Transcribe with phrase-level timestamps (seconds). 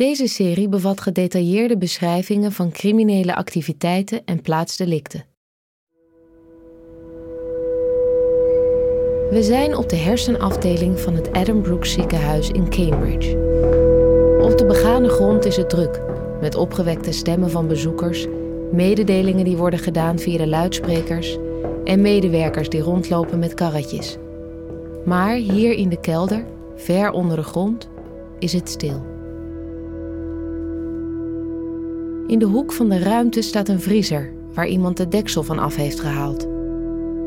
[0.00, 5.24] Deze serie bevat gedetailleerde beschrijvingen van criminele activiteiten en plaatsdelicten.
[9.30, 13.30] We zijn op de hersenafdeling van het Addenbrooke ziekenhuis in Cambridge.
[14.42, 16.02] Op de begane grond is het druk,
[16.40, 18.26] met opgewekte stemmen van bezoekers,
[18.72, 21.38] mededelingen die worden gedaan via de luidsprekers
[21.84, 24.16] en medewerkers die rondlopen met karretjes.
[25.04, 26.44] Maar hier in de kelder,
[26.76, 27.88] ver onder de grond,
[28.38, 29.09] is het stil.
[32.26, 35.76] In de hoek van de ruimte staat een vriezer waar iemand de deksel van af
[35.76, 36.46] heeft gehaald.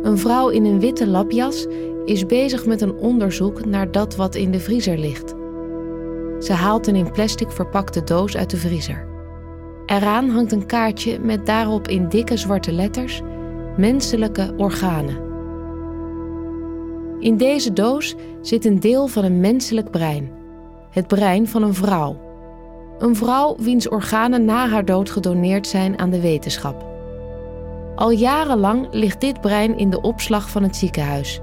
[0.02, 1.66] Een vrouw in een witte lapjas
[2.06, 5.36] is bezig met een onderzoek naar dat wat in de vriezer ligt.
[6.40, 9.08] Ze haalt een in plastic verpakte doos uit de vriezer.
[9.86, 13.22] Eraan hangt een kaartje met daarop in dikke zwarte letters
[13.78, 15.18] menselijke organen.
[17.20, 20.32] In deze doos zit een deel van een menselijk brein.
[20.90, 22.23] Het brein van een vrouw.
[23.00, 26.86] Een vrouw wiens organen na haar dood gedoneerd zijn aan de wetenschap.
[27.96, 31.40] Al jarenlang ligt dit brein in de opslag van het ziekenhuis,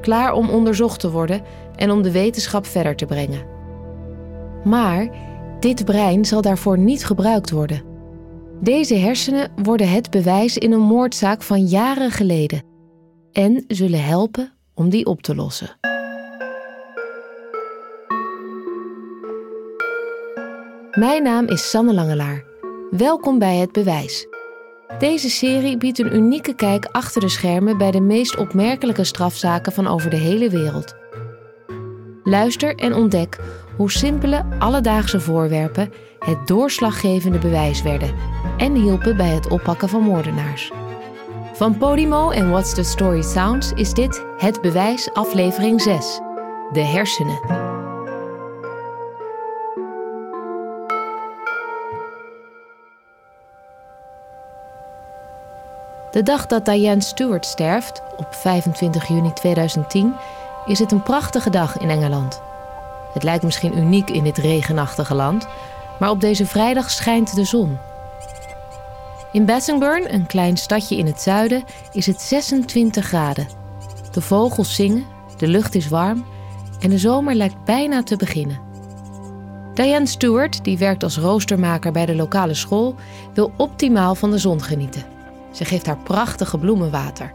[0.00, 1.42] klaar om onderzocht te worden
[1.76, 3.46] en om de wetenschap verder te brengen.
[4.64, 5.08] Maar
[5.60, 7.82] dit brein zal daarvoor niet gebruikt worden.
[8.60, 12.62] Deze hersenen worden het bewijs in een moordzaak van jaren geleden
[13.32, 15.91] en zullen helpen om die op te lossen.
[20.92, 22.44] Mijn naam is Sanne Langelaar.
[22.90, 24.26] Welkom bij Het Bewijs.
[24.98, 29.86] Deze serie biedt een unieke kijk achter de schermen bij de meest opmerkelijke strafzaken van
[29.86, 30.94] over de hele wereld.
[32.22, 33.38] Luister en ontdek
[33.76, 38.14] hoe simpele, alledaagse voorwerpen het doorslaggevende bewijs werden
[38.56, 40.72] en hielpen bij het oppakken van moordenaars.
[41.52, 46.20] Van Podimo en What's the Story Sounds is dit Het Bewijs aflevering 6.
[46.72, 47.81] De hersenen.
[56.12, 60.14] De dag dat Diane Stewart sterft, op 25 juni 2010,
[60.66, 62.42] is het een prachtige dag in Engeland.
[63.12, 65.46] Het lijkt misschien uniek in dit regenachtige land,
[65.98, 67.78] maar op deze vrijdag schijnt de zon.
[69.32, 73.48] In Bassingbourn, een klein stadje in het zuiden, is het 26 graden.
[74.10, 75.04] De vogels zingen,
[75.36, 76.24] de lucht is warm
[76.80, 78.58] en de zomer lijkt bijna te beginnen.
[79.74, 82.94] Diane Stewart, die werkt als roostermaker bij de lokale school,
[83.34, 85.20] wil optimaal van de zon genieten.
[85.52, 87.32] Ze geeft haar prachtige bloemen water.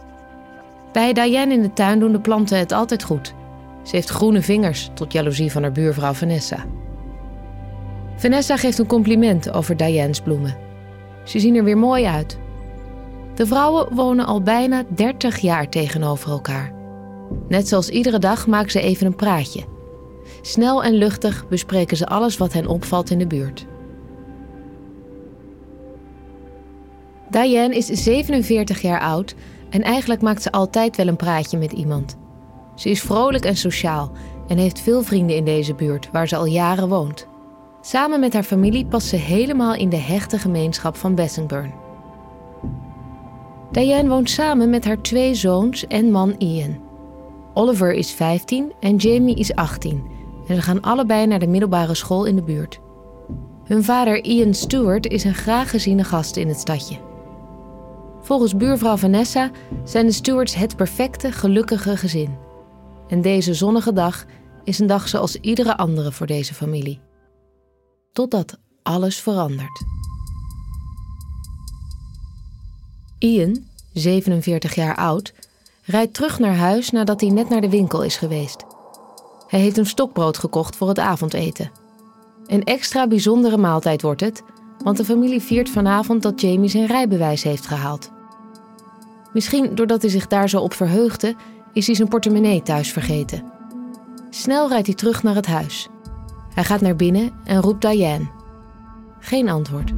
[0.91, 3.33] Bij Diane in de tuin doen de planten het altijd goed.
[3.83, 6.65] Ze heeft groene vingers, tot jaloezie van haar buurvrouw Vanessa.
[8.15, 10.57] Vanessa geeft een compliment over Diane's bloemen.
[11.23, 12.37] Ze zien er weer mooi uit.
[13.35, 16.71] De vrouwen wonen al bijna 30 jaar tegenover elkaar.
[17.47, 19.63] Net zoals iedere dag maken ze even een praatje.
[20.41, 23.65] Snel en luchtig bespreken ze alles wat hen opvalt in de buurt.
[27.29, 29.35] Diane is 47 jaar oud
[29.69, 32.17] en eigenlijk maakt ze altijd wel een praatje met iemand.
[32.75, 34.11] Ze is vrolijk en sociaal
[34.47, 37.27] en heeft veel vrienden in deze buurt waar ze al jaren woont.
[37.81, 41.73] Samen met haar familie past ze helemaal in de hechte gemeenschap van Bassingbourn.
[43.71, 46.79] Diane woont samen met haar twee zoons en man Ian.
[47.53, 50.03] Oliver is 15 en Jamie is 18
[50.47, 52.79] en ze gaan allebei naar de middelbare school in de buurt.
[53.63, 57.06] Hun vader Ian Stewart is een graag geziene gast in het stadje.
[58.21, 59.51] Volgens buurvrouw Vanessa
[59.83, 62.37] zijn de Stewarts het perfecte, gelukkige gezin.
[63.07, 64.25] En deze zonnige dag
[64.63, 66.99] is een dag zoals iedere andere voor deze familie.
[68.11, 69.83] Totdat alles verandert.
[73.19, 75.33] Ian, 47 jaar oud,
[75.83, 78.65] rijdt terug naar huis nadat hij net naar de winkel is geweest.
[79.47, 81.71] Hij heeft een stokbrood gekocht voor het avondeten.
[82.45, 84.43] Een extra bijzondere maaltijd wordt het,
[84.83, 88.11] want de familie viert vanavond dat Jamie zijn rijbewijs heeft gehaald.
[89.33, 91.35] Misschien doordat hij zich daar zo op verheugde,
[91.73, 93.43] is hij zijn portemonnee thuis vergeten.
[94.29, 95.87] Snel rijdt hij terug naar het huis.
[96.53, 98.29] Hij gaat naar binnen en roept Diane.
[99.19, 99.91] Geen antwoord.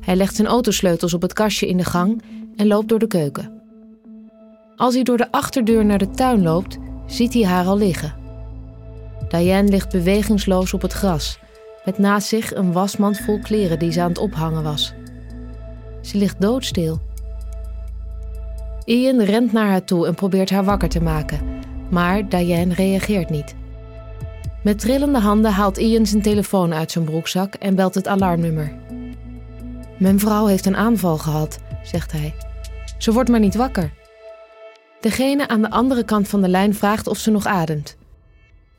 [0.00, 2.22] Hij legt zijn autosleutels op het kastje in de gang
[2.56, 3.62] en loopt door de keuken.
[4.76, 8.14] Als hij door de achterdeur naar de tuin loopt, ziet hij haar al liggen.
[9.28, 11.38] Diane ligt bewegingsloos op het gras,
[11.86, 14.94] met naast zich een wasmand vol kleren die ze aan het ophangen was.
[16.00, 17.00] Ze ligt doodstil.
[18.84, 21.40] Ian rent naar haar toe en probeert haar wakker te maken,
[21.90, 23.54] maar Diane reageert niet.
[24.62, 28.76] Met trillende handen haalt Ian zijn telefoon uit zijn broekzak en belt het alarmnummer.
[29.98, 32.34] Mijn vrouw heeft een aanval gehad, zegt hij.
[32.98, 33.92] Ze wordt maar niet wakker.
[35.00, 37.96] Degene aan de andere kant van de lijn vraagt of ze nog ademt.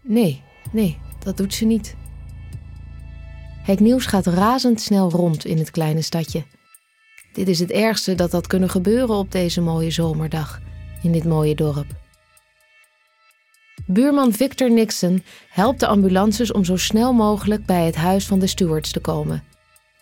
[0.01, 1.95] Nee, nee, dat doet ze niet.
[3.67, 6.43] Het nieuws gaat razendsnel rond in het kleine stadje.
[7.33, 10.59] Dit is het ergste dat had kunnen gebeuren op deze mooie zomerdag
[11.03, 11.85] in dit mooie dorp.
[13.85, 18.47] Buurman Victor Nixon helpt de ambulances om zo snel mogelijk bij het huis van de
[18.47, 19.43] stewards te komen.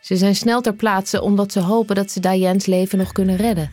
[0.01, 3.69] Ze zijn snel ter plaatse omdat ze hopen dat ze Diane's leven nog kunnen redden.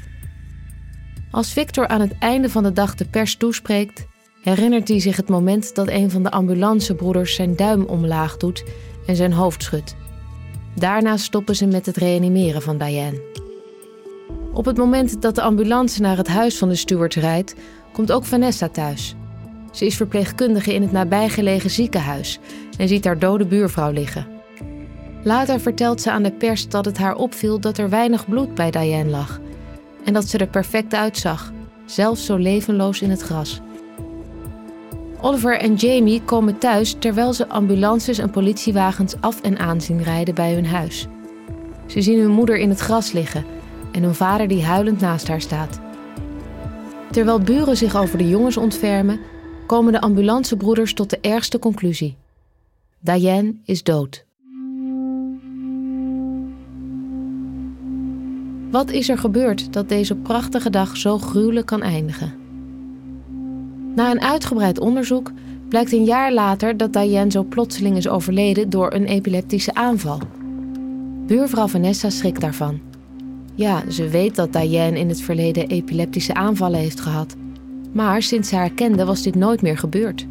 [1.31, 4.07] Als Victor aan het einde van de dag de pers toespreekt,
[4.43, 8.65] herinnert hij zich het moment dat een van de ambulancebroeders zijn duim omlaag doet
[9.07, 9.97] en zijn hoofd schudt.
[10.75, 13.23] Daarna stoppen ze met het reanimeren van Diane.
[14.53, 17.55] Op het moment dat de ambulance naar het huis van de steward rijdt,
[17.93, 19.15] komt ook Vanessa thuis.
[19.73, 22.39] Ze is verpleegkundige in het nabijgelegen ziekenhuis
[22.79, 24.27] en ziet haar dode buurvrouw liggen.
[25.25, 28.71] Later vertelt ze aan de pers dat het haar opviel dat er weinig bloed bij
[28.71, 29.41] Diane lag
[30.05, 31.53] en dat ze er perfect uitzag,
[31.87, 33.61] zelfs zo levenloos in het gras.
[35.25, 40.35] Oliver en Jamie komen thuis terwijl ze ambulances en politiewagens af en aan zien rijden
[40.35, 41.07] bij hun huis.
[41.87, 43.45] Ze zien hun moeder in het gras liggen
[43.93, 45.81] en hun vader die huilend naast haar staat.
[47.11, 49.21] Terwijl buren zich over de jongens ontfermen,
[49.67, 52.17] komen de ambulancebroeders tot de ergste conclusie.
[53.01, 54.25] Diane is dood.
[58.71, 62.42] Wat is er gebeurd dat deze prachtige dag zo gruwelijk kan eindigen?
[63.95, 65.31] Na een uitgebreid onderzoek
[65.69, 70.21] blijkt een jaar later dat Diane zo plotseling is overleden door een epileptische aanval.
[71.27, 72.81] Buurvrouw Vanessa schrikt daarvan.
[73.55, 77.35] Ja, ze weet dat Diane in het verleden epileptische aanvallen heeft gehad.
[77.93, 80.27] Maar sinds ze haar kende was dit nooit meer gebeurd.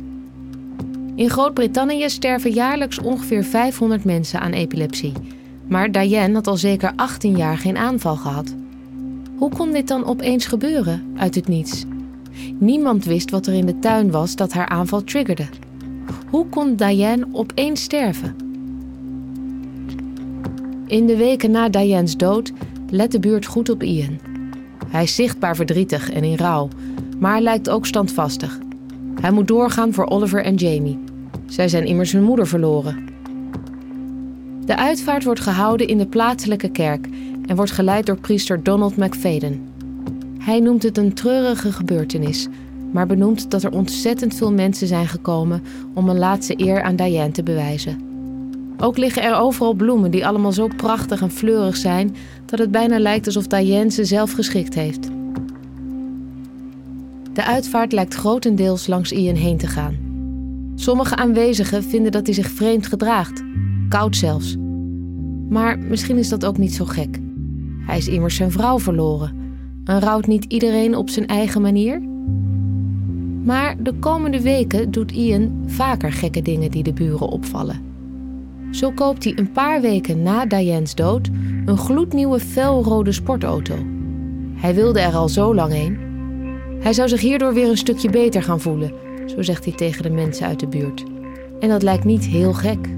[1.16, 5.14] In Groot-Brittannië sterven jaarlijks ongeveer 500 mensen aan epilepsie.
[5.68, 8.56] Maar Diane had al zeker 18 jaar geen aanval gehad.
[9.38, 11.86] Hoe kon dit dan opeens gebeuren uit het niets?
[12.58, 15.46] Niemand wist wat er in de tuin was dat haar aanval triggerde.
[16.30, 18.36] Hoe kon Diane opeens sterven?
[20.86, 22.52] In de weken na Diane's dood
[22.90, 24.20] let de buurt goed op Ian.
[24.88, 26.68] Hij is zichtbaar verdrietig en in rouw,
[27.20, 28.60] maar lijkt ook standvastig.
[29.22, 31.00] Hij moet doorgaan voor Oliver en Jamie.
[31.46, 33.06] Zij zijn immers hun moeder verloren.
[34.66, 37.08] De uitvaart wordt gehouden in de plaatselijke kerk
[37.46, 39.71] en wordt geleid door priester Donald McFadden.
[40.42, 42.48] Hij noemt het een treurige gebeurtenis,
[42.92, 47.32] maar benoemt dat er ontzettend veel mensen zijn gekomen om een laatste eer aan Diane
[47.32, 48.00] te bewijzen.
[48.78, 52.16] Ook liggen er overal bloemen die allemaal zo prachtig en fleurig zijn
[52.46, 55.10] dat het bijna lijkt alsof Diane ze zelf geschikt heeft.
[57.34, 59.98] De uitvaart lijkt grotendeels langs Ian heen te gaan.
[60.76, 63.44] Sommige aanwezigen vinden dat hij zich vreemd gedraagt,
[63.90, 64.56] koud zelfs.
[65.50, 67.20] Maar misschien is dat ook niet zo gek.
[67.86, 69.41] Hij is immers zijn vrouw verloren.
[69.84, 72.02] En rouwt niet iedereen op zijn eigen manier?
[73.44, 77.82] Maar de komende weken doet Ian vaker gekke dingen die de buren opvallen.
[78.72, 81.30] Zo koopt hij een paar weken na Diane's dood
[81.66, 83.76] een gloednieuwe felrode sportauto.
[84.54, 85.98] Hij wilde er al zo lang heen.
[86.80, 88.94] Hij zou zich hierdoor weer een stukje beter gaan voelen,
[89.26, 91.04] zo zegt hij tegen de mensen uit de buurt.
[91.60, 92.90] En dat lijkt niet heel gek.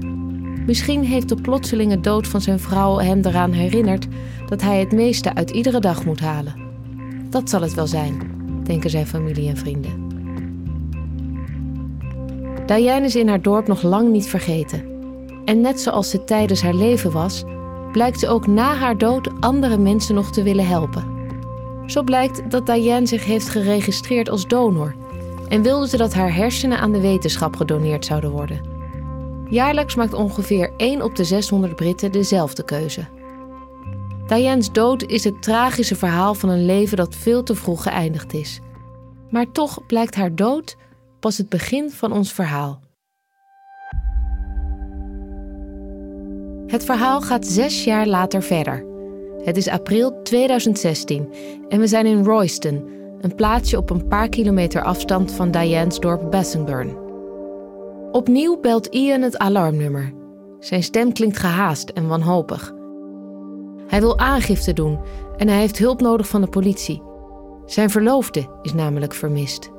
[0.66, 4.06] Misschien heeft de plotselinge dood van zijn vrouw hem eraan herinnerd
[4.46, 6.63] dat hij het meeste uit iedere dag moet halen.
[7.34, 8.20] Dat zal het wel zijn,
[8.64, 10.08] denken zijn familie en vrienden.
[12.66, 14.84] Diane is in haar dorp nog lang niet vergeten.
[15.44, 17.44] En net zoals ze tijdens haar leven was,
[17.92, 21.04] blijkt ze ook na haar dood andere mensen nog te willen helpen.
[21.86, 24.94] Zo blijkt dat Diane zich heeft geregistreerd als donor
[25.48, 28.60] en wilde ze dat haar hersenen aan de wetenschap gedoneerd zouden worden.
[29.48, 33.04] Jaarlijks maakt ongeveer 1 op de 600 Britten dezelfde keuze.
[34.26, 38.60] Diane's dood is het tragische verhaal van een leven dat veel te vroeg geëindigd is.
[39.30, 40.76] Maar toch blijkt haar dood
[41.20, 42.80] pas het begin van ons verhaal.
[46.66, 48.84] Het verhaal gaat zes jaar later verder.
[49.44, 51.28] Het is april 2016
[51.68, 52.88] en we zijn in Royston,
[53.20, 56.96] een plaatsje op een paar kilometer afstand van Diane's dorp Bassingburn.
[58.12, 60.12] Opnieuw belt Ian het alarmnummer.
[60.58, 62.72] Zijn stem klinkt gehaast en wanhopig.
[63.86, 64.98] Hij wil aangifte doen
[65.36, 67.02] en hij heeft hulp nodig van de politie.
[67.66, 69.70] Zijn verloofde is namelijk vermist.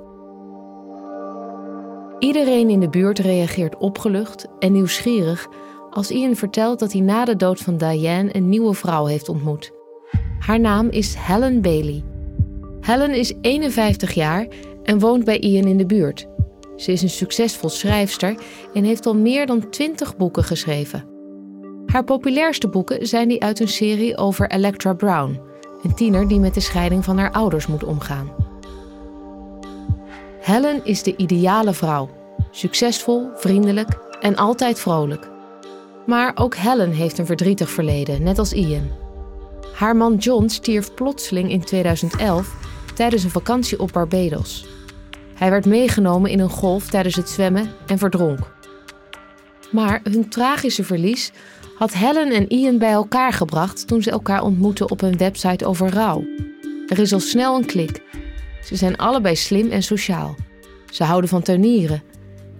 [2.19, 5.47] Iedereen in de buurt reageert opgelucht en nieuwsgierig
[5.89, 9.71] als Ian vertelt dat hij na de dood van Diane een nieuwe vrouw heeft ontmoet.
[10.39, 12.03] Haar naam is Helen Bailey.
[12.81, 14.47] Helen is 51 jaar
[14.83, 16.27] en woont bij Ian in de buurt.
[16.75, 18.35] Ze is een succesvol schrijfster
[18.73, 21.14] en heeft al meer dan 20 boeken geschreven.
[21.95, 25.39] Haar populairste boeken zijn die uit een serie over Electra Brown,
[25.83, 28.31] een tiener die met de scheiding van haar ouders moet omgaan.
[30.39, 32.09] Helen is de ideale vrouw.
[32.51, 35.29] Succesvol, vriendelijk en altijd vrolijk.
[36.05, 38.91] Maar ook Helen heeft een verdrietig verleden, net als Ian.
[39.73, 42.55] Haar man John stierf plotseling in 2011
[42.95, 44.65] tijdens een vakantie op Barbados.
[45.35, 48.53] Hij werd meegenomen in een golf tijdens het zwemmen en verdronk.
[49.71, 51.31] Maar hun tragische verlies
[51.75, 55.89] had Helen en Ian bij elkaar gebracht toen ze elkaar ontmoetten op een website over
[55.89, 56.23] rouw.
[56.87, 58.01] Er is al snel een klik.
[58.63, 60.35] Ze zijn allebei slim en sociaal.
[60.89, 62.03] Ze houden van tuinieren.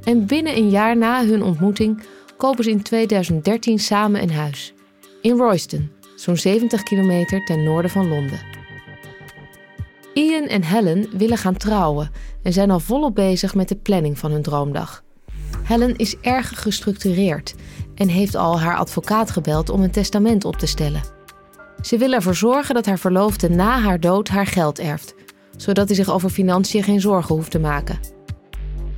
[0.03, 2.03] En binnen een jaar na hun ontmoeting
[2.38, 4.74] kopen ze in 2013 samen een huis.
[5.22, 8.39] In Royston, zo'n 70 kilometer ten noorden van Londen.
[10.13, 12.12] Ian en Helen willen gaan trouwen
[12.43, 15.03] en zijn al volop bezig met de planning van hun droomdag.
[15.63, 17.55] Helen is erg gestructureerd
[17.96, 21.02] en heeft al haar advocaat gebeld om een testament op te stellen.
[21.82, 25.16] Ze wil ervoor zorgen dat haar verloofde na haar dood haar geld erft,
[25.58, 28.00] zodat hij zich over financiën geen zorgen hoeft te maken.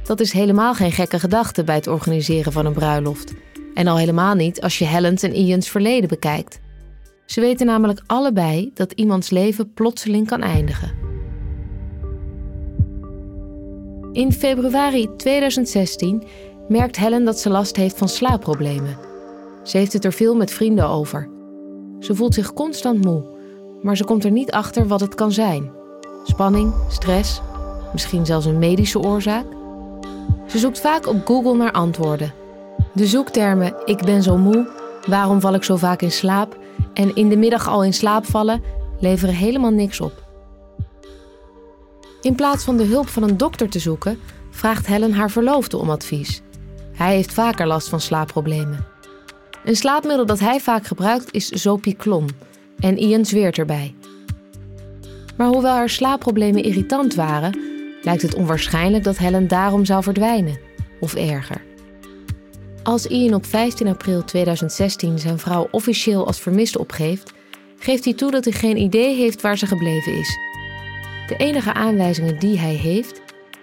[0.04, 3.34] Dat is helemaal geen gekke gedachte bij het organiseren van een bruiloft.
[3.74, 6.60] En al helemaal niet als je Helen's en Ian's verleden bekijkt.
[7.25, 10.92] Ze weten namelijk allebei dat iemands leven plotseling kan eindigen.
[14.12, 16.24] In februari 2016
[16.67, 18.97] merkt Helen dat ze last heeft van slaapproblemen.
[19.63, 21.29] Ze heeft het er veel met vrienden over.
[22.00, 23.24] Ze voelt zich constant moe,
[23.81, 25.71] maar ze komt er niet achter wat het kan zijn.
[26.24, 27.41] Spanning, stress,
[27.93, 29.45] misschien zelfs een medische oorzaak.
[30.47, 32.33] Ze zoekt vaak op Google naar antwoorden.
[32.93, 34.67] De zoektermen ik ben zo moe,
[35.07, 36.57] waarom val ik zo vaak in slaap
[36.93, 38.62] en in de middag al in slaap vallen
[39.00, 40.25] leveren helemaal niks op.
[42.21, 44.19] In plaats van de hulp van een dokter te zoeken,
[44.50, 46.41] vraagt Helen haar verloofde om advies.
[46.98, 48.86] Hij heeft vaker last van slaapproblemen.
[49.63, 52.30] Een slaapmiddel dat hij vaak gebruikt is Zopiclon
[52.80, 53.96] en Ian zweert erbij.
[55.38, 57.60] Maar hoewel haar slaapproblemen irritant waren,
[58.01, 60.60] lijkt het onwaarschijnlijk dat Helen daarom zou verdwijnen,
[61.00, 61.62] of erger.
[62.84, 67.34] Als Ian op 15 april 2016 zijn vrouw officieel als vermist opgeeft,
[67.80, 70.38] geeft hij toe dat hij geen idee heeft waar ze gebleven is.
[71.27, 73.22] De enige aanwijzingen die hij heeft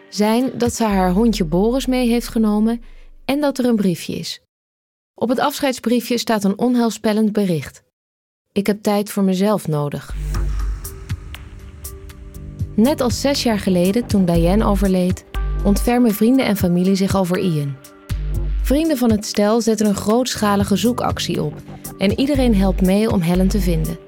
[0.09, 2.83] zijn dat ze haar hondje Boris mee heeft genomen
[3.25, 4.41] en dat er een briefje is.
[5.15, 7.83] Op het afscheidsbriefje staat een onheilspellend bericht.
[8.53, 10.15] Ik heb tijd voor mezelf nodig.
[12.77, 15.25] Net als zes jaar geleden, toen Diane overleed,
[15.65, 17.77] ontfermen vrienden en familie zich over Ian.
[18.63, 21.55] Vrienden van het stel zetten een grootschalige zoekactie op
[21.99, 23.99] en iedereen helpt mee om Helen te vinden.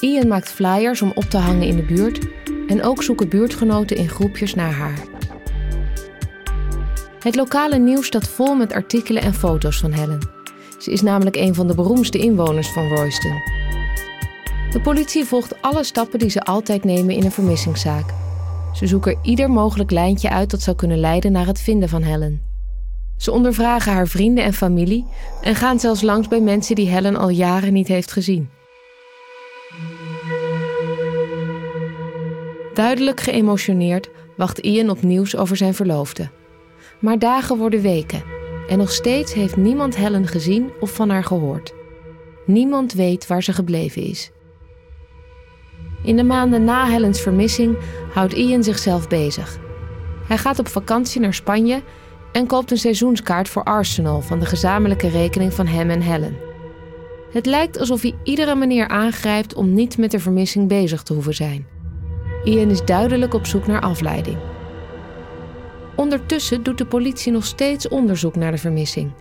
[0.00, 2.28] Ian maakt flyers om op te hangen in de buurt
[2.68, 5.15] en ook zoeken buurtgenoten in groepjes naar haar.
[7.26, 10.28] Het lokale nieuws staat vol met artikelen en foto's van Helen.
[10.78, 13.42] Ze is namelijk een van de beroemdste inwoners van Royston.
[14.70, 18.04] De politie volgt alle stappen die ze altijd nemen in een vermissingszaak.
[18.72, 22.42] Ze zoeken ieder mogelijk lijntje uit dat zou kunnen leiden naar het vinden van Helen.
[23.16, 25.06] Ze ondervragen haar vrienden en familie
[25.42, 28.48] en gaan zelfs langs bij mensen die Helen al jaren niet heeft gezien.
[32.74, 36.35] Duidelijk geëmotioneerd wacht Ian op nieuws over zijn verloofde.
[36.98, 38.22] Maar dagen worden weken
[38.68, 41.74] en nog steeds heeft niemand Helen gezien of van haar gehoord.
[42.46, 44.30] Niemand weet waar ze gebleven is.
[46.02, 47.76] In de maanden na Helens vermissing
[48.12, 49.58] houdt Ian zichzelf bezig.
[50.26, 51.82] Hij gaat op vakantie naar Spanje
[52.32, 56.36] en koopt een seizoenskaart voor Arsenal van de gezamenlijke rekening van hem en Helen.
[57.30, 61.34] Het lijkt alsof hij iedere manier aangrijpt om niet met de vermissing bezig te hoeven
[61.34, 61.66] zijn.
[62.44, 64.38] Ian is duidelijk op zoek naar afleiding.
[65.96, 69.12] Ondertussen doet de politie nog steeds onderzoek naar de vermissing.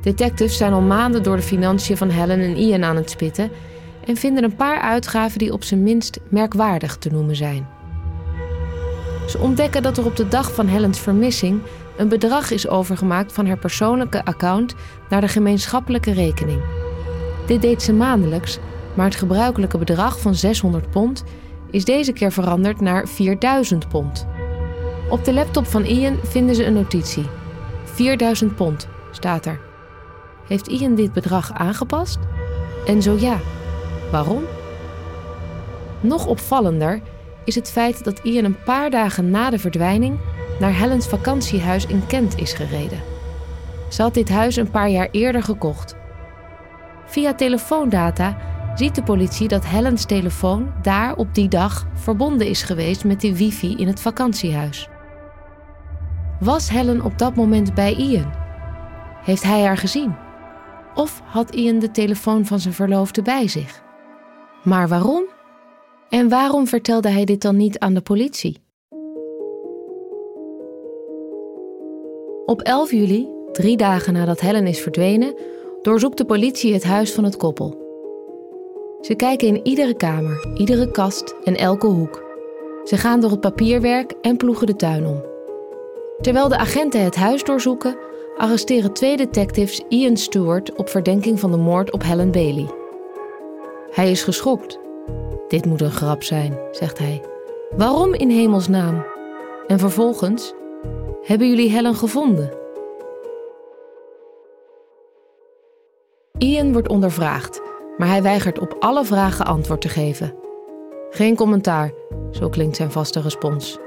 [0.00, 3.50] Detectives zijn al maanden door de financiën van Helen en Ian aan het spitten
[4.06, 7.66] en vinden een paar uitgaven die op zijn minst merkwaardig te noemen zijn.
[9.28, 11.60] Ze ontdekken dat er op de dag van Helens vermissing
[11.96, 14.74] een bedrag is overgemaakt van haar persoonlijke account
[15.08, 16.60] naar de gemeenschappelijke rekening.
[17.46, 18.58] Dit deed ze maandelijks,
[18.94, 21.24] maar het gebruikelijke bedrag van 600 pond
[21.70, 24.26] is deze keer veranderd naar 4000 pond.
[25.08, 27.26] Op de laptop van Ian vinden ze een notitie.
[27.84, 29.60] 4000 pond staat er.
[30.46, 32.18] Heeft Ian dit bedrag aangepast?
[32.86, 33.38] En zo ja,
[34.10, 34.42] waarom?
[36.00, 37.00] Nog opvallender
[37.44, 40.18] is het feit dat Ian een paar dagen na de verdwijning
[40.58, 43.02] naar Helens vakantiehuis in Kent is gereden.
[43.88, 45.96] Ze had dit huis een paar jaar eerder gekocht.
[47.06, 48.36] Via telefoondata
[48.74, 53.36] ziet de politie dat Helen's telefoon daar op die dag verbonden is geweest met de
[53.36, 54.88] wifi in het vakantiehuis.
[56.44, 58.32] Was Helen op dat moment bij Ian?
[59.22, 60.14] Heeft hij haar gezien?
[60.94, 63.82] Of had Ian de telefoon van zijn verloofde bij zich?
[64.62, 65.24] Maar waarom?
[66.08, 68.62] En waarom vertelde hij dit dan niet aan de politie?
[72.46, 75.34] Op 11 juli, drie dagen nadat Helen is verdwenen,
[75.82, 77.82] doorzoekt de politie het huis van het koppel.
[79.00, 82.24] Ze kijken in iedere kamer, iedere kast en elke hoek.
[82.84, 85.33] Ze gaan door het papierwerk en ploegen de tuin om.
[86.20, 87.96] Terwijl de agenten het huis doorzoeken,
[88.36, 92.70] arresteren twee detectives Ian Stewart op verdenking van de moord op Helen Bailey.
[93.90, 94.78] Hij is geschokt.
[95.48, 97.22] Dit moet een grap zijn, zegt hij.
[97.76, 99.06] Waarom in hemelsnaam?
[99.66, 100.54] En vervolgens,
[101.22, 102.50] hebben jullie Helen gevonden?
[106.38, 107.60] Ian wordt ondervraagd,
[107.96, 110.34] maar hij weigert op alle vragen antwoord te geven.
[111.10, 111.92] Geen commentaar,
[112.30, 113.78] zo klinkt zijn vaste respons.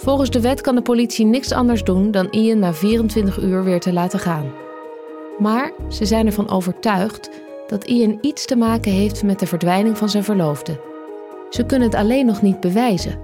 [0.00, 3.80] Volgens de wet kan de politie niks anders doen dan Ian na 24 uur weer
[3.80, 4.52] te laten gaan.
[5.38, 7.30] Maar ze zijn ervan overtuigd
[7.66, 10.80] dat Ian iets te maken heeft met de verdwijning van zijn verloofde.
[11.50, 13.20] Ze kunnen het alleen nog niet bewijzen.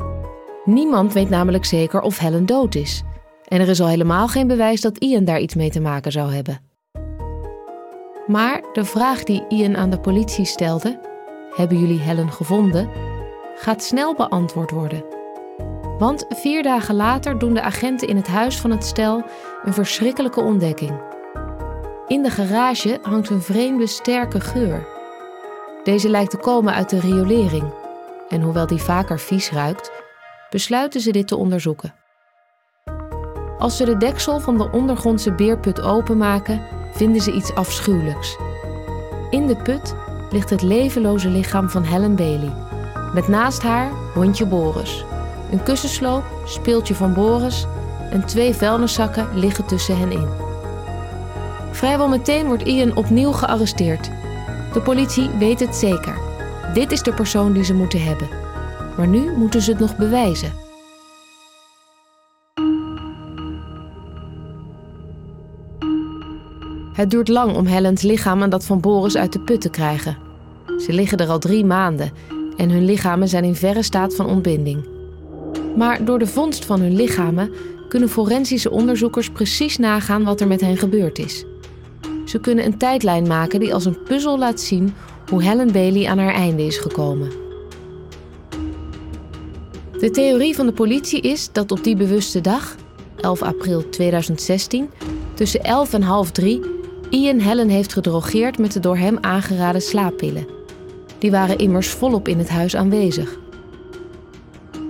[0.64, 3.02] Niemand weet namelijk zeker of Helen dood is.
[3.45, 6.33] En er is al helemaal geen bewijs dat Ian daar iets mee te maken zou
[6.33, 6.61] hebben.
[8.26, 11.00] Maar de vraag die Ian aan de politie stelde:
[11.57, 12.88] Hebben jullie Helen gevonden?
[13.57, 15.13] gaat snel beantwoord worden.
[15.99, 19.25] Want vier dagen later doen de agenten in het huis van het stel
[19.65, 21.01] een verschrikkelijke ontdekking.
[22.07, 24.87] In de garage hangt een vreemde sterke geur.
[25.85, 27.73] Deze lijkt te komen uit de riolering.
[28.29, 29.93] En hoewel die vaker vies ruikt,
[30.51, 31.95] besluiten ze dit te onderzoeken.
[33.59, 38.37] Als ze de deksel van de ondergrondse beerput openmaken, vinden ze iets afschuwelijks.
[39.31, 39.95] In de put
[40.31, 42.52] ligt het levenloze lichaam van Helen Bailey,
[43.13, 45.04] met naast haar hondje Boris.
[45.54, 47.67] Een kussensloop, speeltje van Boris
[48.10, 50.28] en twee vuilniszakken liggen tussen hen in.
[51.73, 54.10] Vrijwel meteen wordt Ian opnieuw gearresteerd.
[54.73, 56.19] De politie weet het zeker.
[56.73, 58.28] Dit is de persoon die ze moeten hebben.
[58.97, 60.52] Maar nu moeten ze het nog bewijzen.
[66.93, 70.17] Het duurt lang om Helens lichaam en dat van Boris uit de put te krijgen.
[70.78, 72.12] Ze liggen er al drie maanden
[72.56, 74.94] en hun lichamen zijn in verre staat van ontbinding.
[75.76, 77.50] Maar door de vondst van hun lichamen
[77.89, 81.45] kunnen forensische onderzoekers precies nagaan wat er met hen gebeurd is.
[82.25, 84.95] Ze kunnen een tijdlijn maken die als een puzzel laat zien
[85.30, 87.30] hoe Helen Bailey aan haar einde is gekomen.
[89.99, 92.76] De theorie van de politie is dat op die bewuste dag,
[93.17, 94.91] 11 april 2016,
[95.34, 96.60] tussen 11 en half 3
[97.10, 100.47] Ian Helen heeft gedrogeerd met de door hem aangeraden slaappillen.
[101.19, 103.39] Die waren immers volop in het huis aanwezig.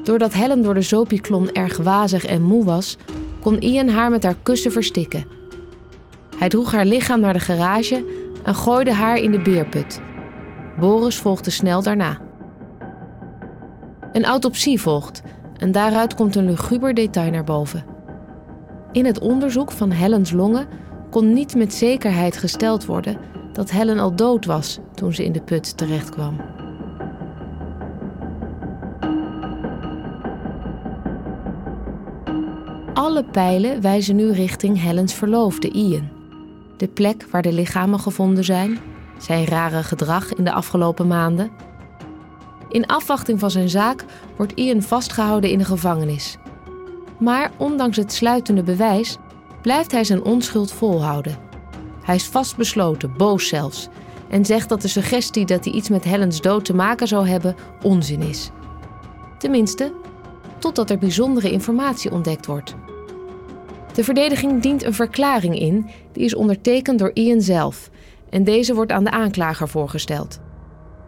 [0.04, 2.96] Doordat Helen door de zopiklon erg wazig en moe was,
[3.40, 5.24] kon Ian haar met haar kussen verstikken.
[6.36, 8.04] Hij droeg haar lichaam naar de garage
[8.42, 10.00] en gooide haar in de beerput.
[10.78, 12.18] Boris volgde snel daarna.
[14.12, 15.22] Een autopsie volgt
[15.56, 17.84] en daaruit komt een luguber detail naar boven.
[18.92, 20.66] In het onderzoek van Helens longen
[21.10, 23.16] kon niet met zekerheid gesteld worden
[23.52, 26.53] dat Helen al dood was toen ze in de put terechtkwam.
[32.94, 36.08] Alle pijlen wijzen nu richting Helens verloofde Ian.
[36.76, 38.78] De plek waar de lichamen gevonden zijn,
[39.18, 41.50] zijn rare gedrag in de afgelopen maanden.
[42.68, 44.04] In afwachting van zijn zaak
[44.36, 46.36] wordt Ian vastgehouden in de gevangenis.
[47.18, 49.16] Maar ondanks het sluitende bewijs
[49.62, 51.38] blijft hij zijn onschuld volhouden.
[52.02, 53.88] Hij is vastbesloten, boos zelfs,
[54.28, 57.56] en zegt dat de suggestie dat hij iets met Helens dood te maken zou hebben
[57.82, 58.50] onzin is.
[59.38, 59.92] Tenminste,
[60.64, 62.74] totdat er bijzondere informatie ontdekt wordt.
[63.94, 67.90] De verdediging dient een verklaring in, die is ondertekend door Ian zelf,
[68.30, 70.40] en deze wordt aan de aanklager voorgesteld.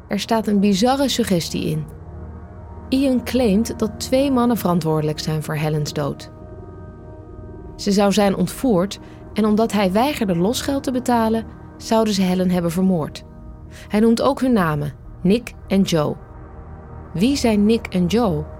[0.08, 1.84] Er staat een bizarre suggestie in.
[2.88, 6.30] Ian claimt dat twee mannen verantwoordelijk zijn voor Helens dood.
[7.76, 8.98] Ze zou zijn ontvoerd
[9.32, 11.44] en omdat hij weigerde losgeld te betalen,
[11.76, 13.24] zouden ze Helen hebben vermoord.
[13.88, 14.92] Hij noemt ook hun namen,
[15.22, 16.16] Nick en Joe.
[17.12, 18.54] Wie zijn Nick en Joe?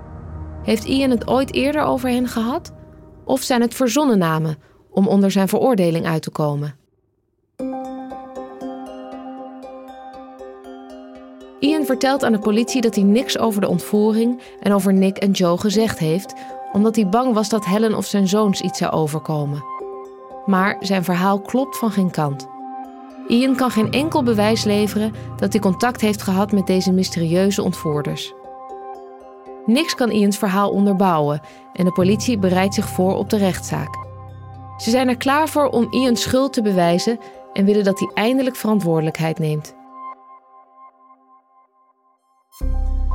[0.67, 2.73] Heeft Ian het ooit eerder over hen gehad?
[3.25, 4.59] Of zijn het verzonnen namen
[4.91, 6.75] om onder zijn veroordeling uit te komen?
[11.61, 15.31] Ian vertelt aan de politie dat hij niks over de ontvoering en over Nick en
[15.31, 16.35] Joe gezegd heeft,
[16.73, 19.65] omdat hij bang was dat Helen of zijn zoons iets zou overkomen.
[20.47, 22.47] Maar zijn verhaal klopt van geen kant.
[23.29, 28.35] Ian kan geen enkel bewijs leveren dat hij contact heeft gehad met deze mysterieuze ontvoerders.
[29.67, 31.41] Niks kan Ians verhaal onderbouwen
[31.73, 33.95] en de politie bereidt zich voor op de rechtszaak.
[34.77, 37.19] Ze zijn er klaar voor om Ian's schuld te bewijzen
[37.53, 39.75] en willen dat hij eindelijk verantwoordelijkheid neemt.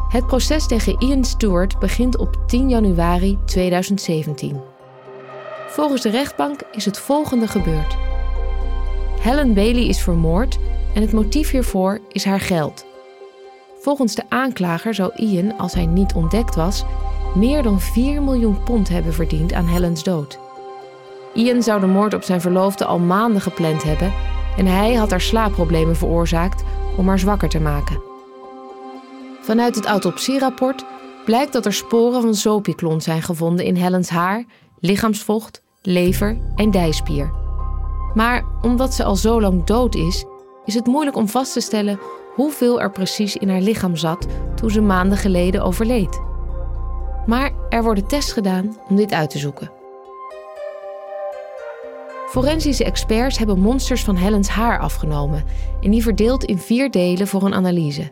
[0.08, 4.62] Het proces tegen Ian Stewart begint op 10 januari 2017.
[5.68, 7.98] Volgens de rechtbank is het volgende gebeurd.
[9.20, 10.58] Helen Bailey is vermoord
[10.94, 12.86] en het motief hiervoor is haar geld.
[13.82, 16.84] Volgens de aanklager zou Ian, als hij niet ontdekt was,
[17.36, 20.39] meer dan 4 miljoen pond hebben verdiend aan Helens dood.
[21.34, 24.13] Ian zou de moord op zijn verloofde al maanden gepland hebben
[24.58, 26.63] en hij had haar slaapproblemen veroorzaakt
[26.98, 28.02] om haar zwakker te maken.
[29.41, 30.86] Vanuit het autopsierapport
[31.26, 34.46] blijkt dat er sporen van zopiklon zijn gevonden in Helens haar,
[34.80, 37.32] lichaamsvocht, lever en dijspier.
[38.13, 40.26] Maar omdat ze al zo lang dood is,
[40.65, 42.00] is het moeilijk om vast te stellen
[42.36, 46.22] hoeveel er precies in haar lichaam zat toen ze maanden geleden overleed.
[47.26, 49.72] Maar er worden tests gedaan om dit uit te zoeken.
[52.28, 55.44] Forensische experts hebben monsters van Helens haar afgenomen
[55.82, 58.12] en die verdeeld in vier delen voor een analyse.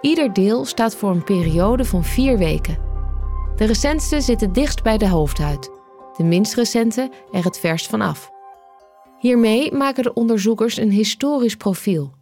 [0.00, 2.78] Ieder deel staat voor een periode van vier weken.
[3.56, 5.70] De recentste zit het dichtst bij de hoofdhuid,
[6.16, 8.30] de minst recente er het verst van af.
[9.18, 12.12] Hiermee maken de onderzoekers een historisch profiel.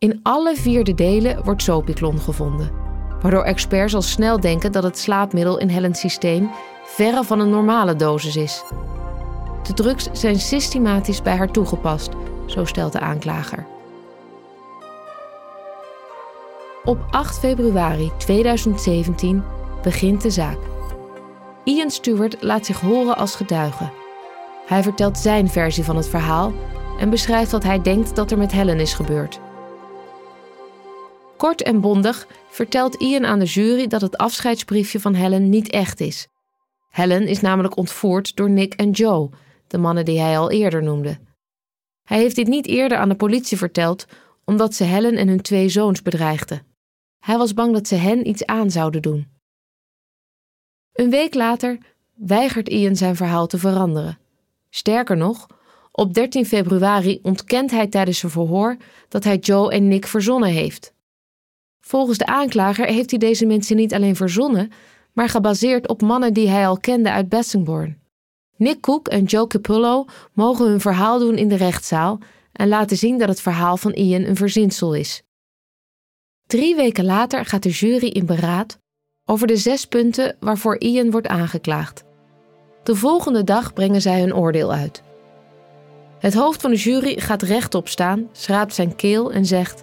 [0.00, 2.70] In alle vierde delen wordt sopiklon gevonden,
[3.22, 6.50] waardoor experts al snel denken dat het slaapmiddel in Helens systeem
[6.84, 8.64] verre van een normale dosis is.
[9.62, 12.10] De drugs zijn systematisch bij haar toegepast,
[12.46, 13.66] zo stelt de aanklager.
[16.84, 19.44] Op 8 februari 2017
[19.82, 20.58] begint de zaak.
[21.64, 23.90] Ian Stewart laat zich horen als getuige.
[24.66, 26.52] Hij vertelt zijn versie van het verhaal
[26.98, 29.40] en beschrijft wat hij denkt dat er met Helen is gebeurd.
[31.40, 36.00] Kort en bondig vertelt Ian aan de jury dat het afscheidsbriefje van Helen niet echt
[36.00, 36.28] is.
[36.90, 39.30] Helen is namelijk ontvoerd door Nick en Joe,
[39.66, 41.18] de mannen die hij al eerder noemde.
[42.02, 44.06] Hij heeft dit niet eerder aan de politie verteld,
[44.44, 46.66] omdat ze Helen en hun twee zoons bedreigden.
[47.18, 49.28] Hij was bang dat ze hen iets aan zouden doen.
[50.92, 51.78] Een week later
[52.14, 54.18] weigert Ian zijn verhaal te veranderen.
[54.70, 55.46] Sterker nog,
[55.92, 58.76] op 13 februari ontkent hij tijdens zijn verhoor
[59.08, 60.98] dat hij Joe en Nick verzonnen heeft.
[61.80, 64.70] Volgens de aanklager heeft hij deze mensen niet alleen verzonnen,
[65.12, 67.98] maar gebaseerd op mannen die hij al kende uit Bassingbourn.
[68.56, 72.18] Nick Cook en Joe Capullo mogen hun verhaal doen in de rechtszaal
[72.52, 75.22] en laten zien dat het verhaal van Ian een verzinsel is.
[76.46, 78.78] Drie weken later gaat de jury in beraad
[79.24, 82.04] over de zes punten waarvoor Ian wordt aangeklaagd.
[82.82, 85.02] De volgende dag brengen zij hun oordeel uit.
[86.18, 89.82] Het hoofd van de jury gaat rechtop staan, schraapt zijn keel en zegt: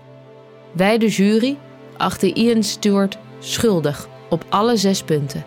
[0.72, 1.58] Wij, de jury,
[1.98, 5.46] achten Ian Stewart schuldig op alle zes punten.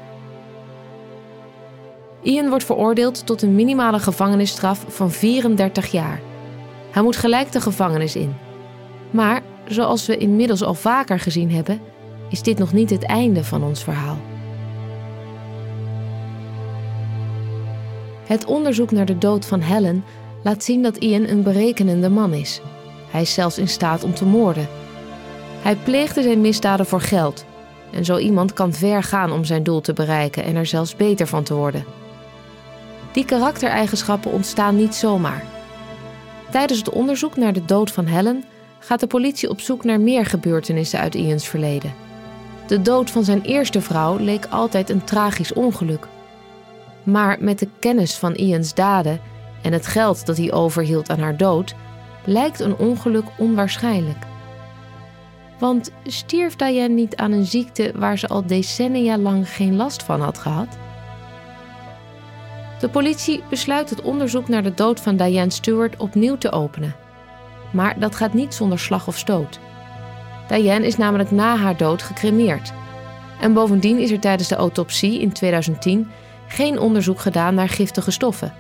[2.23, 6.21] Ian wordt veroordeeld tot een minimale gevangenisstraf van 34 jaar.
[6.91, 8.35] Hij moet gelijk de gevangenis in.
[9.11, 11.81] Maar zoals we inmiddels al vaker gezien hebben,
[12.29, 14.19] is dit nog niet het einde van ons verhaal.
[18.27, 20.05] Het onderzoek naar de dood van Helen
[20.43, 22.61] laat zien dat Ian een berekenende man is.
[23.11, 24.69] Hij is zelfs in staat om te moorden.
[25.63, 27.45] Hij pleegde zijn misdaden voor geld.
[27.93, 31.27] En zo iemand kan ver gaan om zijn doel te bereiken en er zelfs beter
[31.27, 31.85] van te worden.
[33.13, 35.45] Die karaktereigenschappen ontstaan niet zomaar.
[36.51, 38.45] Tijdens het onderzoek naar de dood van Helen
[38.79, 41.95] gaat de politie op zoek naar meer gebeurtenissen uit Ians verleden.
[42.67, 46.07] De dood van zijn eerste vrouw leek altijd een tragisch ongeluk.
[47.03, 49.21] Maar met de kennis van Ians daden
[49.63, 51.75] en het geld dat hij overhield aan haar dood,
[52.25, 54.30] lijkt een ongeluk onwaarschijnlijk.
[55.61, 60.21] Want stierf Diane niet aan een ziekte waar ze al decennia lang geen last van
[60.21, 60.79] had gehad?
[62.81, 66.97] De politie besluit het onderzoek naar de dood van Diane Stewart opnieuw te openen.
[67.73, 69.59] Maar dat gaat niet zonder slag of stoot.
[70.49, 72.73] Diane is namelijk na haar dood gecremeerd.
[73.41, 76.09] En bovendien is er tijdens de autopsie in 2010
[76.47, 78.55] geen onderzoek gedaan naar giftige stoffen.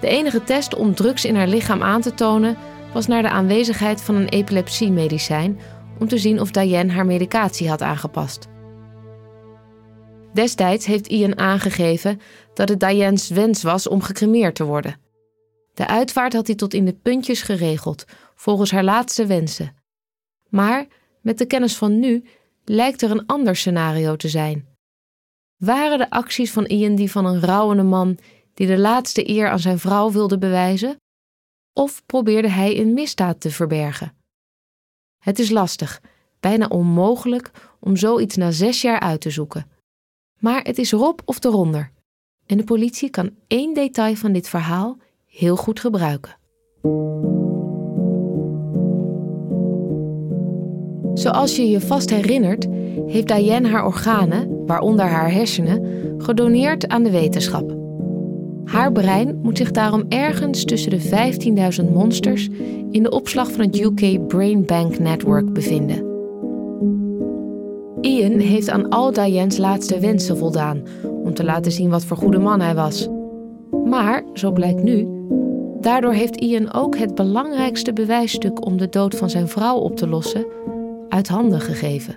[0.00, 2.56] De enige test om drugs in haar lichaam aan te tonen
[2.92, 5.60] was naar de aanwezigheid van een epilepsiemedicijn
[5.98, 8.46] om te zien of Diane haar medicatie had aangepast.
[10.32, 12.20] Destijds heeft Ian aangegeven
[12.54, 15.00] dat het Diane's wens was om gecremeerd te worden.
[15.74, 18.04] De uitvaart had hij tot in de puntjes geregeld,
[18.34, 19.74] volgens haar laatste wensen.
[20.48, 20.86] Maar
[21.20, 22.24] met de kennis van nu
[22.64, 24.68] lijkt er een ander scenario te zijn.
[25.56, 28.18] Waren de acties van Ian die van een rouwende man
[28.54, 30.96] die de laatste eer aan zijn vrouw wilde bewijzen?
[31.72, 34.12] Of probeerde hij een misdaad te verbergen?
[35.24, 36.00] Het is lastig,
[36.40, 39.66] bijna onmogelijk om zoiets na zes jaar uit te zoeken.
[40.38, 41.90] Maar het is Rob of eronder.
[42.46, 46.36] En de politie kan één detail van dit verhaal heel goed gebruiken.
[51.14, 52.66] Zoals je je vast herinnert,
[53.06, 55.84] heeft Diane haar organen, waaronder haar hersenen,
[56.18, 57.73] gedoneerd aan de wetenschap.
[58.64, 61.00] Haar brein moet zich daarom ergens tussen de
[61.84, 62.48] 15.000 monsters
[62.90, 66.12] in de opslag van het UK Brain Bank Network bevinden.
[68.00, 70.82] Ian heeft aan al Diane's laatste wensen voldaan
[71.24, 73.08] om te laten zien wat voor goede man hij was.
[73.84, 75.08] Maar, zo blijkt nu,
[75.80, 80.08] daardoor heeft Ian ook het belangrijkste bewijsstuk om de dood van zijn vrouw op te
[80.08, 80.46] lossen
[81.08, 82.16] uit handen gegeven.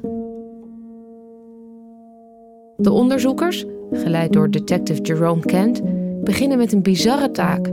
[2.76, 5.82] De onderzoekers, geleid door detective Jerome Kent,
[6.28, 7.72] beginnen met een bizarre taak.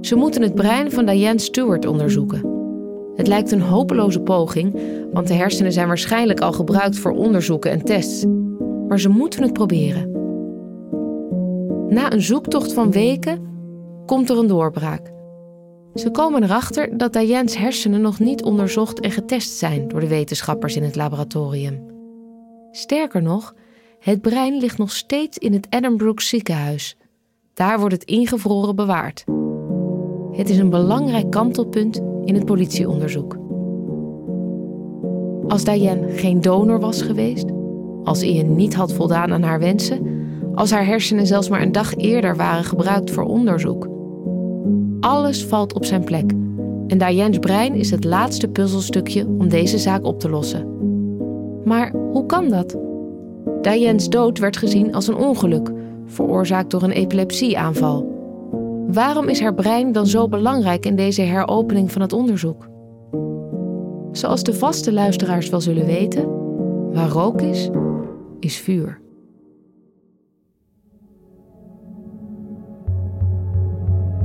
[0.00, 2.56] Ze moeten het brein van Diane Stewart onderzoeken.
[3.14, 4.80] Het lijkt een hopeloze poging,
[5.12, 8.24] want de hersenen zijn waarschijnlijk al gebruikt voor onderzoeken en tests.
[8.88, 10.10] Maar ze moeten het proberen.
[11.88, 13.40] Na een zoektocht van weken
[14.06, 15.12] komt er een doorbraak.
[15.94, 20.76] Ze komen erachter dat Diane's hersenen nog niet onderzocht en getest zijn door de wetenschappers
[20.76, 21.86] in het laboratorium.
[22.70, 23.54] Sterker nog,
[23.98, 26.96] het brein ligt nog steeds in het Edinburgh ziekenhuis.
[27.58, 29.24] Daar wordt het ingevroren bewaard.
[30.32, 33.36] Het is een belangrijk kantelpunt in het politieonderzoek.
[35.48, 37.46] Als Diane geen donor was geweest,
[38.04, 40.06] als Ian niet had voldaan aan haar wensen,
[40.54, 43.88] als haar hersenen zelfs maar een dag eerder waren gebruikt voor onderzoek.
[45.00, 46.30] Alles valt op zijn plek
[46.86, 50.66] en Diane's brein is het laatste puzzelstukje om deze zaak op te lossen.
[51.64, 52.76] Maar hoe kan dat?
[53.62, 55.72] Diane's dood werd gezien als een ongeluk,
[56.08, 58.16] veroorzaakt door een epilepsieaanval.
[58.88, 62.68] Waarom is haar brein dan zo belangrijk in deze heropening van het onderzoek?
[64.12, 66.28] Zoals de vaste luisteraars wel zullen weten,
[66.92, 67.70] waar rook is,
[68.40, 69.00] is vuur.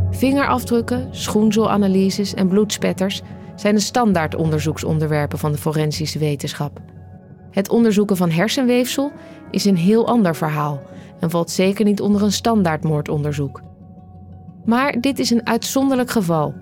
[0.10, 3.22] Vingerafdrukken, schoenzelanalyses en bloedspetters
[3.56, 6.82] zijn de standaard onderzoeksonderwerpen van de forensische wetenschap.
[7.52, 9.12] Het onderzoeken van hersenweefsel
[9.52, 10.82] is een heel ander verhaal
[11.24, 13.62] en valt zeker niet onder een standaardmoordonderzoek.
[14.66, 16.54] Maar dit is een uitzonderlijk geval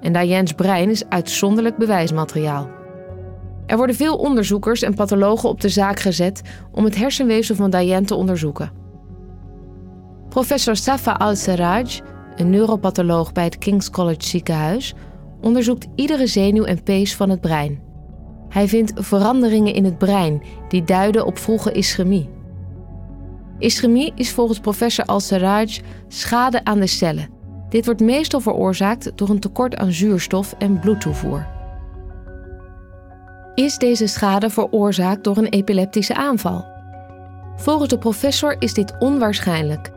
[0.00, 2.68] en Diane's brein is uitzonderlijk bewijsmateriaal.
[3.66, 8.06] Er worden veel onderzoekers en pathologen op de zaak gezet om het hersenweefsel van Diane
[8.06, 8.72] te onderzoeken.
[10.28, 12.00] Professor Safa Al-Serraj,
[12.36, 14.94] een neuropatholoog bij het King's College ziekenhuis,
[15.40, 17.80] onderzoekt iedere zenuw en pees van het brein.
[18.48, 22.38] Hij vindt veranderingen in het brein die duiden op vroege ischemie.
[23.60, 27.38] Ischemie is volgens professor Al-Serraj schade aan de cellen
[27.70, 31.46] dit wordt meestal veroorzaakt door een tekort aan zuurstof en bloedtoevoer.
[33.54, 36.64] Is deze schade veroorzaakt door een epileptische aanval?
[37.56, 39.90] Volgens de professor is dit onwaarschijnlijk.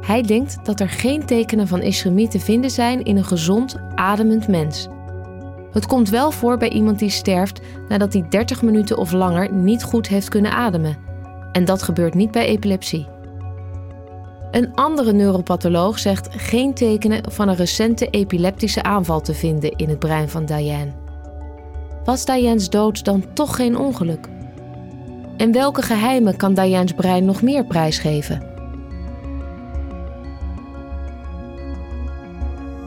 [0.00, 4.48] Hij denkt dat er geen tekenen van ischemie te vinden zijn in een gezond, ademend
[4.48, 4.88] mens.
[5.72, 9.82] Het komt wel voor bij iemand die sterft nadat hij 30 minuten of langer niet
[9.82, 10.96] goed heeft kunnen ademen.
[11.58, 13.06] En dat gebeurt niet bij epilepsie.
[14.50, 19.98] Een andere neuropatholoog zegt geen tekenen van een recente epileptische aanval te vinden in het
[19.98, 20.92] brein van Diane.
[22.04, 24.28] Was Diane's dood dan toch geen ongeluk?
[25.36, 28.42] En welke geheimen kan Diane's brein nog meer prijsgeven?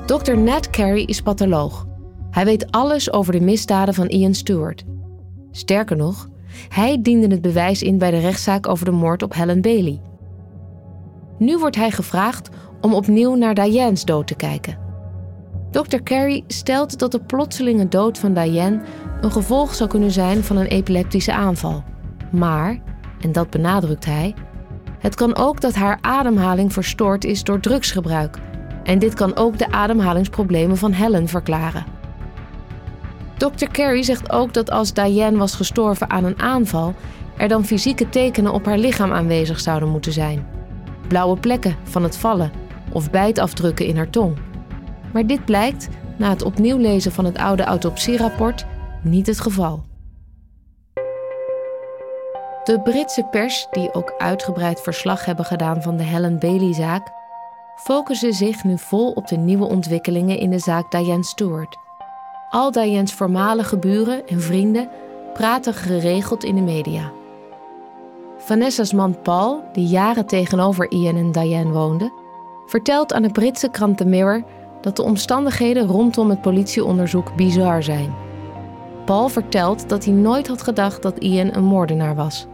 [0.05, 0.38] Dr.
[0.38, 1.88] Nat Carey is patholoog.
[2.29, 4.84] Hij weet alles over de misdaden van Ian Stewart.
[5.51, 6.29] Sterker nog,
[6.67, 10.01] hij diende het bewijs in bij de rechtszaak over de moord op Helen Bailey.
[11.37, 12.49] Nu wordt hij gevraagd
[12.81, 14.77] om opnieuw naar Diane's dood te kijken.
[15.71, 15.97] Dr.
[16.03, 18.81] Carey stelt dat de plotselinge dood van Diane
[19.21, 21.83] een gevolg zou kunnen zijn van een epileptische aanval.
[22.31, 22.81] Maar,
[23.21, 24.35] en dat benadrukt hij,
[24.99, 28.37] het kan ook dat haar ademhaling verstoord is door drugsgebruik.
[28.83, 31.85] En dit kan ook de ademhalingsproblemen van Helen verklaren.
[33.41, 33.65] Dr.
[33.71, 36.93] Carey zegt ook dat als Diane was gestorven aan een aanval,
[37.38, 40.60] er dan fysieke tekenen op haar lichaam aanwezig zouden moeten zijn
[41.08, 42.51] blauwe plekken van het vallen
[42.91, 44.38] of bijtafdrukken in haar tong.
[45.13, 48.65] Maar dit blijkt, na het opnieuw lezen van het oude autopsierapport,
[49.04, 49.84] niet het geval.
[52.63, 57.12] De Britse pers, die ook uitgebreid verslag hebben gedaan van de Helen Bailey-zaak,
[57.75, 61.77] focussen zich nu vol op de nieuwe ontwikkelingen in de zaak Diane Stewart.
[62.51, 64.89] Al Diane's voormalige buren en vrienden
[65.33, 67.11] praten geregeld in de media.
[68.37, 72.11] Vanessa's man Paul, die jaren tegenover Ian en Diane woonde,
[72.65, 74.43] vertelt aan de Britse krant The Mirror
[74.81, 78.13] dat de omstandigheden rondom het politieonderzoek bizar zijn.
[79.05, 82.47] Paul vertelt dat hij nooit had gedacht dat Ian een moordenaar was.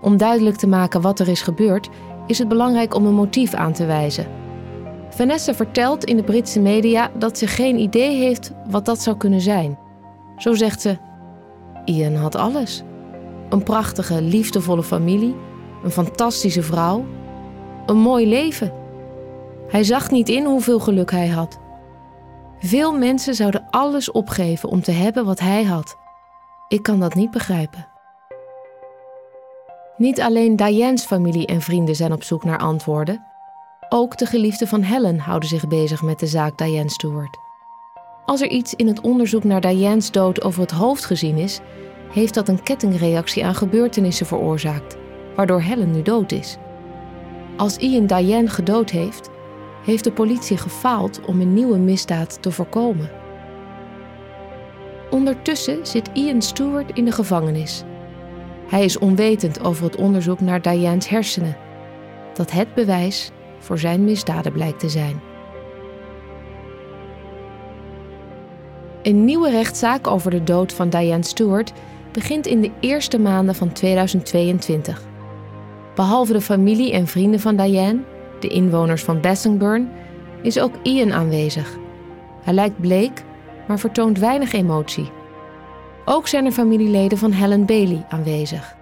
[0.00, 1.88] Om duidelijk te maken wat er is gebeurd,
[2.26, 4.47] is het belangrijk om een motief aan te wijzen.
[5.18, 9.40] Vanessa vertelt in de Britse media dat ze geen idee heeft wat dat zou kunnen
[9.40, 9.78] zijn.
[10.36, 10.98] Zo zegt ze:
[11.84, 12.82] Ian had alles.
[13.48, 15.36] Een prachtige, liefdevolle familie,
[15.84, 17.04] een fantastische vrouw,
[17.86, 18.72] een mooi leven.
[19.68, 21.58] Hij zag niet in hoeveel geluk hij had.
[22.58, 25.96] Veel mensen zouden alles opgeven om te hebben wat hij had.
[26.68, 27.88] Ik kan dat niet begrijpen.
[29.96, 33.27] Niet alleen Diane's familie en vrienden zijn op zoek naar antwoorden.
[33.90, 37.38] Ook de geliefden van Helen houden zich bezig met de zaak Diane Stewart.
[38.24, 41.60] Als er iets in het onderzoek naar Diane's dood over het hoofd gezien is,
[42.12, 44.96] heeft dat een kettingreactie aan gebeurtenissen veroorzaakt,
[45.36, 46.56] waardoor Helen nu dood is.
[47.56, 49.30] Als Ian Diane gedood heeft,
[49.84, 53.10] heeft de politie gefaald om een nieuwe misdaad te voorkomen.
[55.10, 57.82] Ondertussen zit Ian Stewart in de gevangenis.
[58.66, 61.56] Hij is onwetend over het onderzoek naar Diane's hersenen,
[62.34, 65.20] dat het bewijs voor zijn misdaden blijkt te zijn.
[69.02, 71.72] Een nieuwe rechtszaak over de dood van Diane Stewart
[72.12, 75.02] begint in de eerste maanden van 2022.
[75.94, 78.00] Behalve de familie en vrienden van Diane,
[78.40, 79.90] de inwoners van Bassingbourn,
[80.42, 81.76] is ook Ian aanwezig.
[82.42, 83.24] Hij lijkt bleek,
[83.68, 85.10] maar vertoont weinig emotie.
[86.04, 88.77] Ook zijn er familieleden van Helen Bailey aanwezig.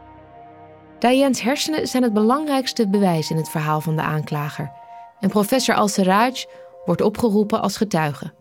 [1.08, 4.72] Diane's hersenen zijn het belangrijkste bewijs in het verhaal van de aanklager.
[5.20, 6.44] En professor Al-Serraj
[6.84, 8.32] wordt opgeroepen als getuige.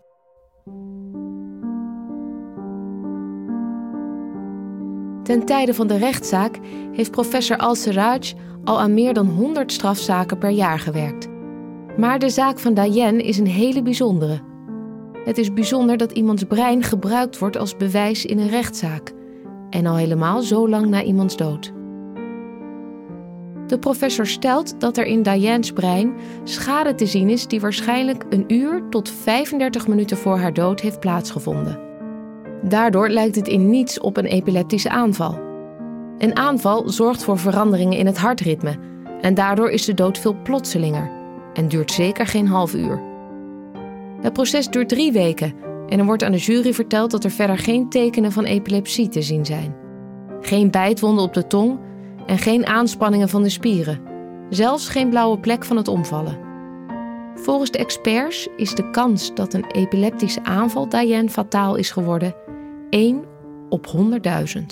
[5.22, 6.58] Ten tijde van de rechtszaak
[6.92, 11.28] heeft professor Al-Serraj al aan meer dan 100 strafzaken per jaar gewerkt.
[11.96, 14.40] Maar de zaak van Diane is een hele bijzondere.
[15.24, 19.12] Het is bijzonder dat iemands brein gebruikt wordt als bewijs in een rechtszaak.
[19.70, 21.74] En al helemaal zo lang na iemands dood.
[23.66, 28.44] De professor stelt dat er in Diane's brein schade te zien is die waarschijnlijk een
[28.52, 31.80] uur tot 35 minuten voor haar dood heeft plaatsgevonden.
[32.62, 35.38] Daardoor lijkt het in niets op een epileptische aanval.
[36.18, 38.78] Een aanval zorgt voor veranderingen in het hartritme
[39.20, 41.10] en daardoor is de dood veel plotselinger
[41.54, 43.02] en duurt zeker geen half uur.
[44.20, 45.54] Het proces duurt drie weken
[45.88, 49.22] en er wordt aan de jury verteld dat er verder geen tekenen van epilepsie te
[49.22, 49.74] zien zijn.
[50.40, 51.78] Geen bijtwonden op de tong
[52.26, 54.00] en geen aanspanningen van de spieren,
[54.50, 56.38] zelfs geen blauwe plek van het omvallen.
[57.34, 62.34] Volgens de experts is de kans dat een epileptische aanval Diane fataal is geworden
[62.90, 63.24] 1
[63.68, 64.62] op 100.000.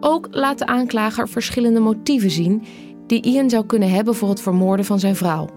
[0.00, 2.62] Ook laat de aanklager verschillende motieven zien
[3.06, 5.48] die Ian zou kunnen hebben voor het vermoorden van zijn vrouw.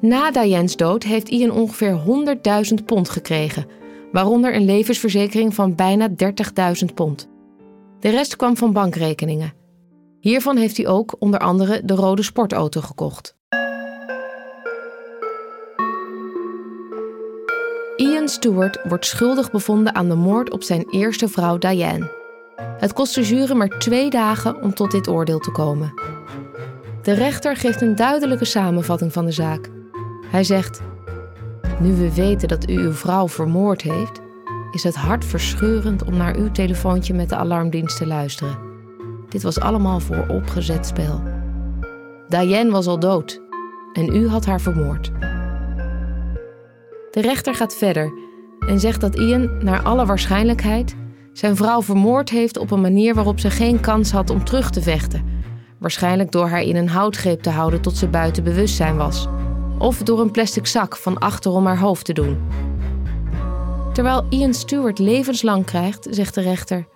[0.00, 2.00] Na Diane's dood heeft Ian ongeveer
[2.78, 3.66] 100.000 pond gekregen,
[4.12, 7.28] waaronder een levensverzekering van bijna 30.000 pond.
[8.00, 9.52] De rest kwam van bankrekeningen.
[10.20, 13.36] Hiervan heeft hij ook onder andere de rode sportauto gekocht.
[17.96, 22.16] Ian Stewart wordt schuldig bevonden aan de moord op zijn eerste vrouw Diane.
[22.56, 25.92] Het kost de jury maar twee dagen om tot dit oordeel te komen.
[27.02, 29.70] De rechter geeft een duidelijke samenvatting van de zaak.
[30.30, 30.80] Hij zegt:
[31.80, 34.20] Nu we weten dat u uw vrouw vermoord heeft,
[34.70, 38.58] is het hartverscheurend om naar uw telefoontje met de alarmdienst te luisteren.
[39.28, 41.22] Dit was allemaal voor opgezet spel.
[42.28, 43.40] Diane was al dood
[43.92, 45.10] en u had haar vermoord.
[47.10, 48.12] De rechter gaat verder
[48.68, 50.96] en zegt dat Ian, naar alle waarschijnlijkheid,
[51.32, 54.82] zijn vrouw vermoord heeft op een manier waarop ze geen kans had om terug te
[54.82, 55.24] vechten.
[55.78, 59.26] Waarschijnlijk door haar in een houtgreep te houden tot ze buiten bewustzijn was.
[59.78, 62.38] Of door een plastic zak van achterom haar hoofd te doen.
[63.98, 66.86] Terwijl Ian Stewart levenslang krijgt, zegt de rechter: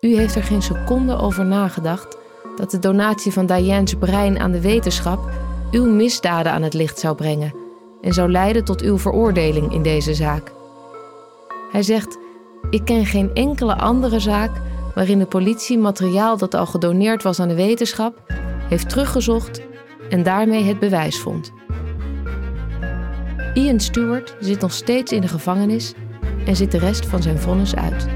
[0.00, 2.18] U heeft er geen seconde over nagedacht
[2.56, 5.30] dat de donatie van Diane's brein aan de wetenschap
[5.70, 7.54] uw misdaden aan het licht zou brengen
[8.00, 10.52] en zou leiden tot uw veroordeling in deze zaak.
[11.72, 12.18] Hij zegt:
[12.70, 14.50] Ik ken geen enkele andere zaak
[14.94, 18.22] waarin de politie materiaal dat al gedoneerd was aan de wetenschap
[18.68, 19.60] heeft teruggezocht
[20.08, 21.52] en daarmee het bewijs vond.
[23.54, 25.94] Ian Stewart zit nog steeds in de gevangenis
[26.50, 28.06] en zit de rest van zijn vonnis uit.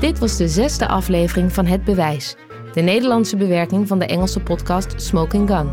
[0.00, 2.36] Dit was de zesde aflevering van Het Bewijs,
[2.72, 5.70] de Nederlandse bewerking van de Engelse podcast Smoking Gun.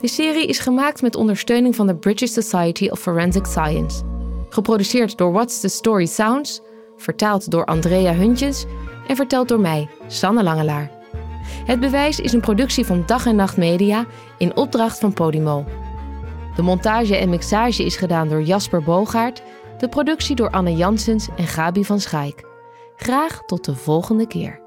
[0.00, 4.02] De serie is gemaakt met ondersteuning van de British Society of Forensic Science.
[4.48, 6.60] Geproduceerd door What's the Story Sounds,
[6.96, 8.64] vertaald door Andrea Huntjes
[9.06, 10.90] en verteld door mij, Sanne Langelaar.
[11.64, 14.06] Het bewijs is een productie van Dag en Nacht Media
[14.38, 15.64] in opdracht van Podimo.
[16.56, 19.42] De montage en mixage is gedaan door Jasper Bogaert,
[19.78, 22.44] de productie door Anne Janssens en Gabi van Schaik.
[22.96, 24.65] Graag tot de volgende keer.